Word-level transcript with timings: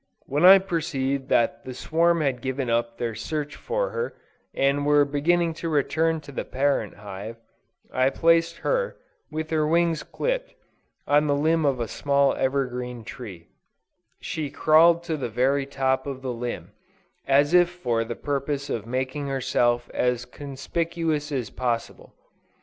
When 0.25 0.43
I 0.45 0.57
perceived 0.57 1.29
that 1.29 1.63
the 1.63 1.75
swarm 1.75 2.21
had 2.21 2.41
given 2.41 2.71
up 2.71 2.97
their 2.97 3.13
search 3.13 3.55
for 3.55 3.91
her, 3.91 4.15
and 4.51 4.83
were 4.83 5.05
beginning 5.05 5.53
to 5.61 5.69
return 5.69 6.19
to 6.21 6.31
the 6.31 6.43
parent 6.43 6.95
hive, 6.95 7.35
I 7.93 8.09
placed 8.09 8.55
her, 8.65 8.97
with 9.29 9.51
her 9.51 9.67
wings 9.67 10.01
clipped, 10.01 10.55
on 11.05 11.27
the 11.27 11.35
limb 11.35 11.65
of 11.67 11.79
a 11.79 11.87
small 11.87 12.33
evergreen 12.33 13.03
tree: 13.03 13.49
she 14.19 14.49
crawled 14.49 15.03
to 15.03 15.17
the 15.17 15.29
very 15.29 15.67
top 15.67 16.07
of 16.07 16.23
the 16.23 16.33
limb, 16.33 16.71
as 17.27 17.53
if 17.53 17.69
for 17.69 18.03
the 18.03 18.15
purpose 18.15 18.71
of 18.71 18.87
making 18.87 19.27
herself 19.27 19.87
as 19.93 20.25
conspicuous 20.25 21.31
as 21.31 21.51
possible. 21.51 22.15